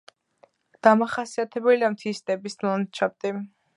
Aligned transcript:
დამახასიათებელია 0.87 1.91
მთის 1.97 2.23
სტეპის 2.23 2.57
ლანდშაფტი. 2.69 3.35